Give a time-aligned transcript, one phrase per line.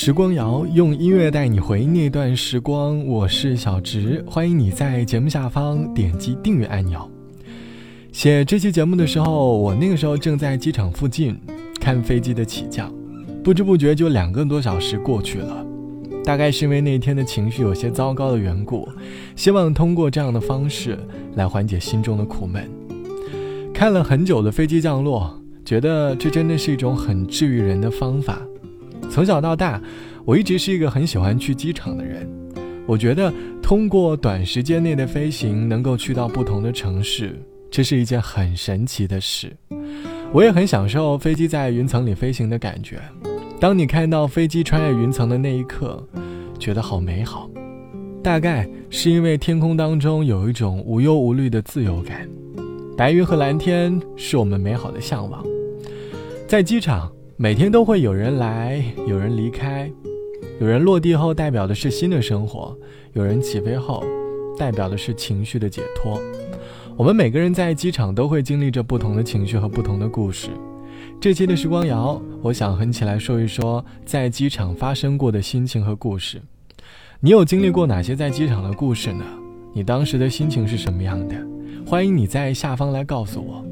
[0.00, 7.10] 时光谣用音乐带你回那段时光，我是小植，欢迎你在节目下方点击订阅按钮。
[8.12, 11.36] 写这期节目的时候，我那个时候正在机场附近
[11.80, 12.94] 看飞机的起降，
[13.42, 15.66] 不知不觉就两个多小时过去了。
[16.24, 18.88] 大概是因为那天的情绪有些糟糕的缘故，
[19.34, 20.96] 希望通过这样的方式
[21.34, 22.70] 来缓解心中的苦闷。
[23.74, 28.40] 看了很久的飞机降落，觉得这真的是一种很治愈人的方法。
[29.10, 29.80] 从小到大，
[30.24, 32.28] 我一直是一个很喜欢去机场的人。
[32.86, 37.38] 我觉得通过短时间内的飞行，能够去到不同的城市，
[37.70, 39.54] 这是一件很神奇的事。
[40.32, 43.00] 我也很享受飞机在云层里飞行的感觉。
[43.60, 46.02] 当你看到飞机穿越云层的那一刻，
[46.58, 47.50] 觉得好美好。
[48.22, 52.28] 大概是因为天空当中有一种无忧无虑的自由感，
[52.96, 55.44] 白云和蓝天是我们美好的向往。
[56.46, 57.10] 在机场。
[57.40, 59.88] 每天都会有人来，有人离开，
[60.60, 62.76] 有人落地后代表的是新的生活，
[63.12, 64.02] 有人起飞后
[64.58, 66.20] 代表的是情绪的解脱。
[66.96, 70.48] 我们每个人在机场都会经历着不同的情绪和不同的故事。
[71.20, 76.42] 这期的时光谣，我想哼起来说一说在机场发生过的心情和故事。
[77.20, 79.24] 你有经历过哪些在机场的故事呢？
[79.72, 81.36] 你当时的心情是什么样的？
[81.86, 83.64] 欢迎你在下方来告诉我。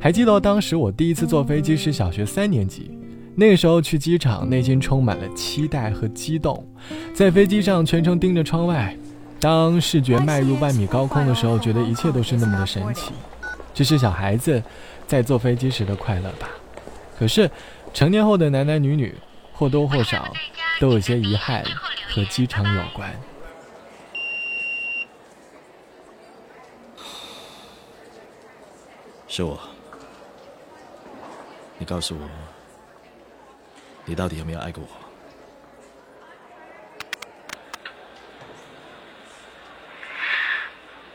[0.00, 2.90] 还记得当时我第一次坐飞机是小学三年级，
[3.36, 6.66] 那个时候去机场，内心充满了期待和激动，
[7.12, 8.96] 在飞机上全程盯着窗外，
[9.38, 13.12] 当视觉迈入万米高空的时候，觉得一切都是那么的神奇，
[13.74, 14.62] 这是小孩子
[15.06, 16.48] 在坐飞机时的快乐吧。
[17.18, 17.50] 可是
[17.92, 19.14] 成年后的男男女女
[19.52, 20.32] 或多或少
[20.80, 21.62] 都有些遗憾
[22.08, 23.10] 和机场有关。
[29.28, 29.60] 是我。
[31.80, 32.28] 你告诉我，
[34.04, 34.88] 你到底有没有爱过我？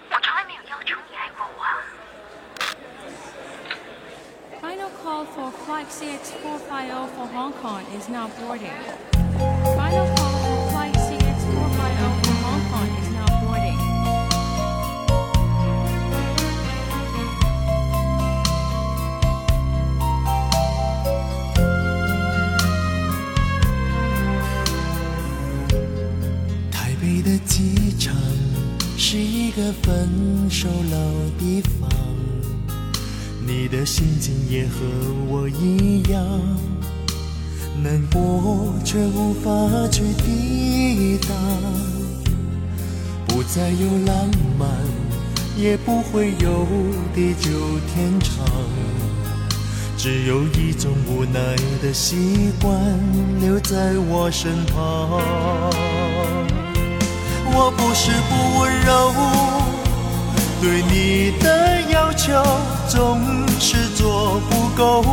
[0.09, 1.61] 我从来没有要求你爱过我。
[4.59, 8.73] Final call for flight CX450 for Hong Kong is now boarding.
[9.77, 10.07] Final
[30.65, 30.97] 手老
[31.37, 31.87] 地方，
[33.45, 34.79] 你的心情也和
[35.29, 36.19] 我一样，
[37.83, 39.51] 难过却无法
[39.91, 41.37] 去抵挡。
[43.27, 44.27] 不再有浪
[44.57, 44.67] 漫，
[45.55, 46.65] 也不会有
[47.13, 47.51] 地久
[47.93, 48.43] 天长，
[49.95, 52.73] 只有一种无奈的习惯
[53.39, 55.21] 留在我身旁。
[57.53, 59.13] 我不是不温柔，
[60.61, 62.33] 对你的要求
[62.87, 63.19] 总
[63.59, 65.03] 是做不够，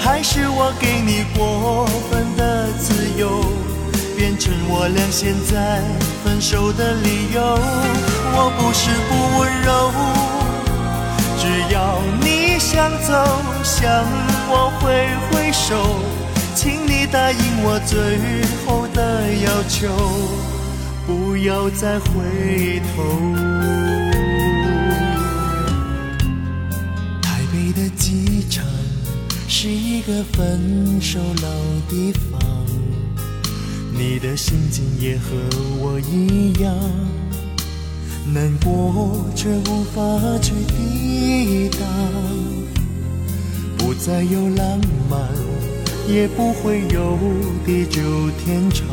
[0.00, 3.44] 还是我给你过分的自由，
[4.16, 5.80] 变成我俩现在
[6.24, 7.40] 分手的理由。
[8.32, 9.92] 我不是不温柔，
[11.38, 13.12] 只要你想走，
[13.62, 14.04] 向
[14.48, 15.76] 我挥挥手，
[16.54, 18.18] 请你答应我最
[18.66, 19.88] 后的要求。
[21.06, 23.99] 不要再回头。
[27.80, 28.62] 的机场
[29.48, 31.48] 是一个分手老
[31.88, 32.38] 地方，
[33.90, 35.30] 你的心情也和
[35.80, 36.74] 我一样，
[38.34, 40.02] 难过却无法
[40.42, 41.88] 去抵挡。
[43.78, 45.26] 不再有浪漫，
[46.06, 47.18] 也不会有
[47.64, 48.02] 地久
[48.44, 48.86] 天长。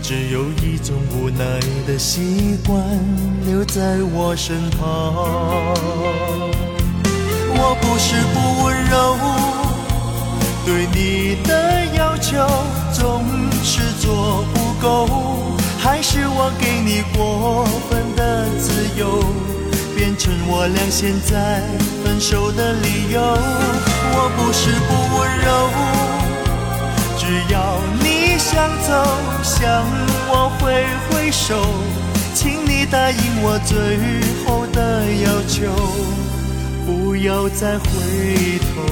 [0.00, 2.80] 只有一种无奈的习惯
[3.44, 6.53] 留在我身旁。
[7.56, 9.16] 我不是不温柔，
[10.66, 12.46] 对你的要求
[12.92, 13.24] 总
[13.62, 15.08] 是做不够，
[15.78, 19.24] 还是我给你过分的自由，
[19.96, 21.62] 变成我俩现在
[22.04, 23.20] 分手的理由。
[24.16, 25.70] 我不是不温柔，
[27.18, 28.24] 只要你。
[28.36, 28.92] 想走，
[29.42, 29.84] 向
[30.28, 31.64] 我挥挥手，
[32.34, 33.98] 请你答应我最
[34.44, 35.72] 后的要求，
[36.86, 37.84] 不要再回
[38.58, 38.82] 头。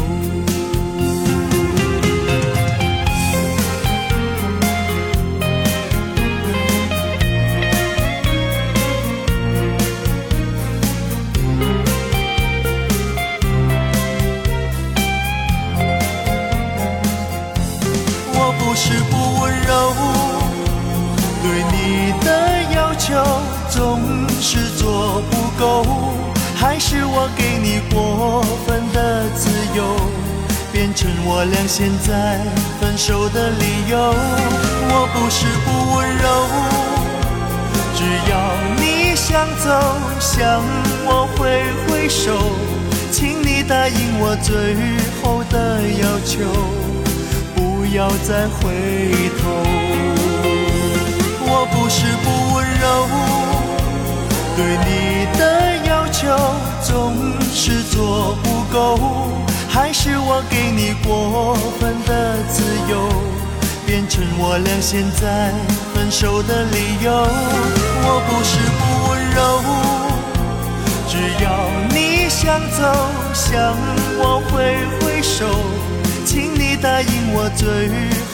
[18.34, 19.70] 我不是不温柔，
[21.42, 21.76] 对你
[22.24, 22.26] 的
[22.74, 23.04] 要求
[23.68, 25.62] 总是做不够，
[26.62, 29.82] 还是我给你过分的自由，
[30.72, 32.38] 变成我俩现在
[32.80, 33.98] 分手的理由。
[33.98, 36.24] 我不是不温柔，
[37.96, 38.32] 只要
[38.78, 39.66] 你想走，
[40.20, 40.62] 向
[41.04, 42.30] 我挥挥手，
[43.10, 44.76] 请你答应我最
[45.20, 46.46] 后的要求。
[47.56, 48.70] 不要再回
[49.42, 49.91] 头。
[56.82, 57.14] 总
[57.52, 58.98] 是做不够，
[59.68, 63.08] 还是我给你过分的自由，
[63.86, 65.52] 变成我俩现在
[65.94, 67.10] 分手的理由。
[68.04, 69.40] 我不是不温柔，
[71.08, 71.12] 只
[71.42, 71.46] 要
[71.90, 72.82] 你想走，
[73.32, 73.76] 向
[74.18, 74.52] 我挥
[75.00, 75.46] 挥手。
[76.24, 77.66] 请你答应我最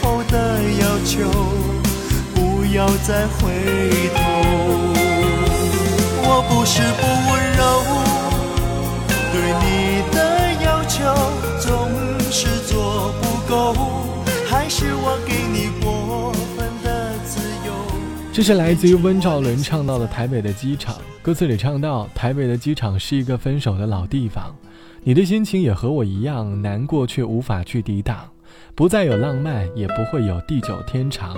[0.01, 1.31] 后的要求，
[2.35, 5.18] 不要再回头。
[6.31, 7.61] 我不是不温柔，
[9.33, 10.19] 对你的
[10.63, 10.99] 要求
[11.59, 11.89] 总
[12.31, 13.73] 是做不够，
[14.47, 17.73] 还是我给你过分的自由。
[18.31, 24.55] 这是来自于温兆伦唱到的《台北的机场》，歌词里唱到：台北的机场是一个分手的老地方。
[25.03, 28.19] 你的心情也和我一样难过，却无法去抵挡。
[28.75, 31.35] 不再有浪漫，也不会有地久天长，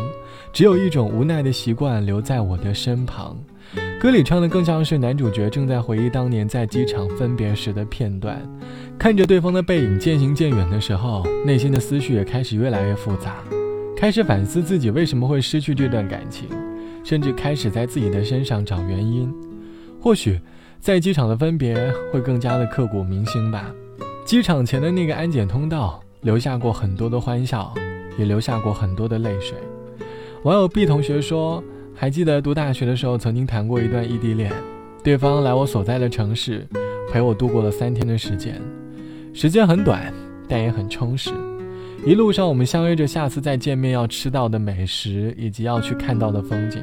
[0.53, 3.39] 只有一种无奈的习惯留在我的身旁。
[4.01, 8.41] 歌里唱的更像是男主角正在回忆当年在机场分别时的片段，
[8.99, 13.37] 看着对方的背影渐行渐远的时候，内心的思绪也开始越来越复杂，
[13.95, 16.49] 开始反思自己为什么会失去这段感情，
[17.05, 19.31] 甚至开始在自己的身上找原因。
[20.01, 20.41] 或许。
[20.81, 23.71] 在机场的分别会更加的刻骨铭心吧。
[24.25, 27.75] 机场前的那个安检通道，留下过很多的欢笑，
[28.17, 29.59] 也留下过很多的泪水。
[30.45, 31.63] 网友 B 同学说，
[32.01, 34.51] 还记得读大学的时候，曾经谈过一段异地恋，
[35.05, 36.67] 对方来我所在的城市，
[37.13, 38.59] 陪我度过了三天的时间，
[39.35, 40.11] 时间很短，
[40.49, 41.31] 但也很充实。
[42.07, 46.83] 一路上，我们相约着下次再见面要吃到的美食，以及要去看到的风景。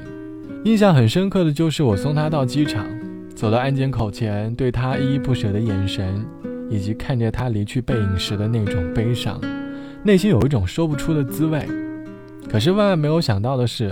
[0.65, 2.85] 印象很深刻的就是我送他到机场。
[3.33, 6.23] 走到安检口前，对他依依不舍的眼神，
[6.69, 9.41] 以及看着他离去背影时的那种悲伤，
[10.03, 11.65] 内心有一种说不出的滋味。
[12.47, 13.89] 可是万万没有想到的是，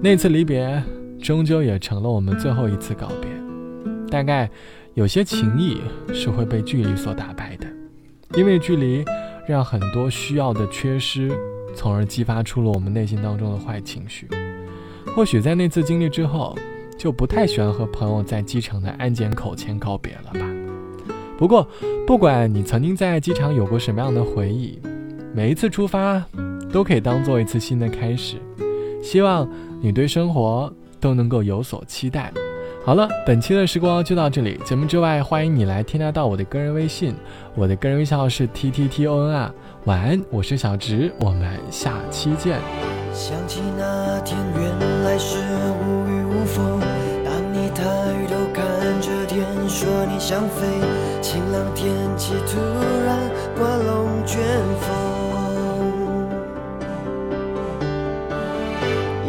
[0.00, 0.82] 那次离别
[1.20, 3.30] 终究也成了我们最后一次告别。
[4.10, 4.48] 大概
[4.94, 5.80] 有些情谊
[6.12, 7.66] 是会被距离所打败的，
[8.36, 9.04] 因为距离
[9.46, 11.30] 让很多需要的缺失，
[11.74, 14.28] 从而激发出了我们内心当中的坏情绪。
[15.14, 16.56] 或许在那次经历之后。
[16.98, 20.40] 就不太喜欢和朋友在机场的安检口前告别了吧。
[21.38, 21.64] 不过，
[22.04, 24.80] 不管你曾经在机场有过什么样的回忆，
[25.32, 26.20] 每一次出发
[26.72, 28.34] 都可以当做一次新的开始。
[29.00, 29.48] 希望
[29.80, 32.32] 你对生活都能够有所期待。
[32.84, 34.58] 好了，本期的时光就到这里。
[34.64, 37.14] 节目之外，欢迎你来添加到我的个人微信，
[37.54, 39.52] 我的个人微信号是 t t t o n 啊。
[39.84, 42.58] 晚安，我是小直，我们下期见。
[43.12, 46.80] 想起那天，原来是无雨无风。
[47.24, 47.84] 当你抬
[48.28, 48.64] 头看
[49.00, 50.66] 着天，说你想飞，
[51.20, 52.58] 晴朗天气突
[53.04, 53.18] 然
[53.56, 54.40] 刮龙卷
[54.80, 55.17] 风。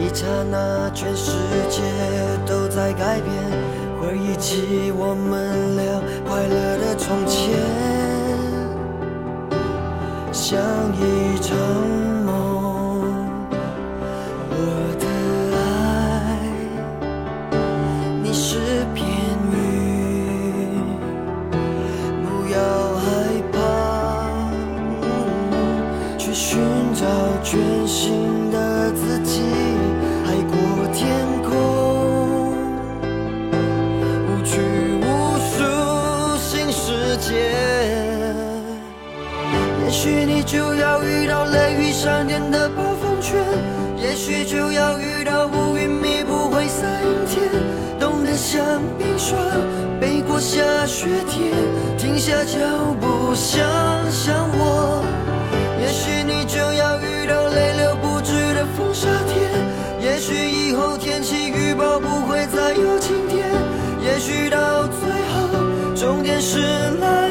[0.09, 1.33] 一刹那，全世
[1.69, 1.83] 界
[2.43, 3.31] 都在改变，
[4.01, 5.85] 回忆起我们俩
[6.27, 7.53] 快乐的从前，
[10.33, 10.59] 像
[10.97, 12.08] 一场。
[40.51, 43.39] 就要遇到雷雨闪电的暴风圈，
[44.01, 47.48] 也许就要遇到乌云密布灰色阴天，
[48.00, 48.60] 冻得像
[48.98, 49.38] 冰霜，
[50.01, 51.53] 背过下雪天，
[52.00, 52.58] 停下脚
[53.00, 53.62] 步想
[54.10, 55.06] 想我。
[55.79, 59.51] 也许你就要遇到泪流不止的风沙天，
[60.01, 63.46] 也许以后天气预报不会再有晴天，
[64.01, 66.58] 也许到最后终点是
[67.00, 67.28] 蓝。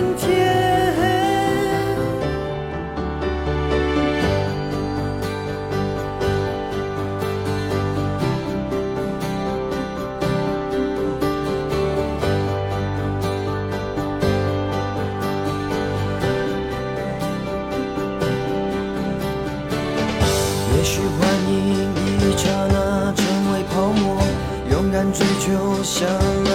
[25.88, 26.47] 想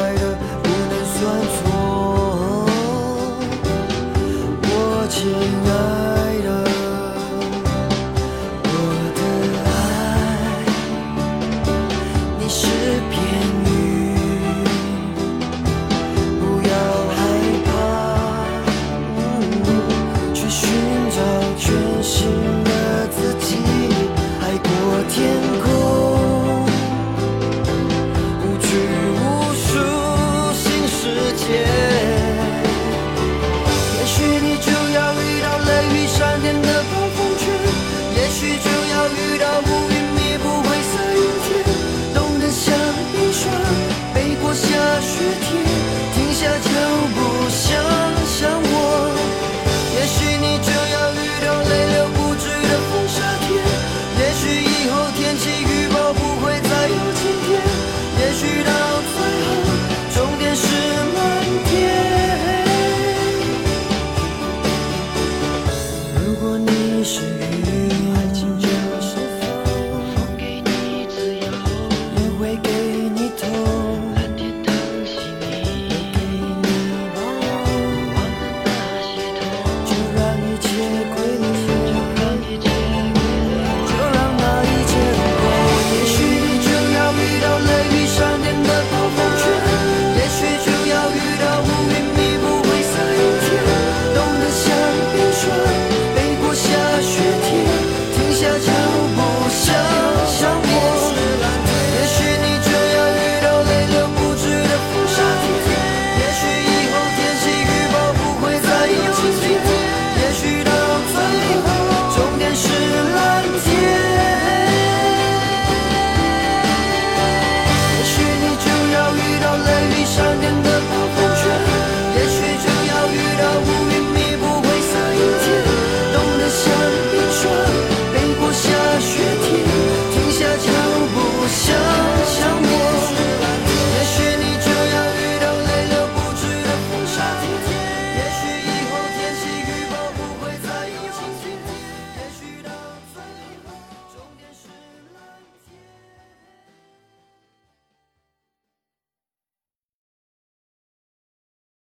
[35.54, 36.03] 要遇到雷雨